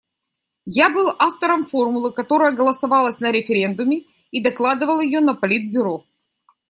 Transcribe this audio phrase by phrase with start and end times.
[0.75, 6.07] Я был автором формулы, которая голосовалась на референдуме и докладывал её на Политбюро.